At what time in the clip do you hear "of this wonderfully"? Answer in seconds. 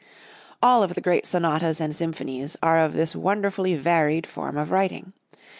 2.79-3.75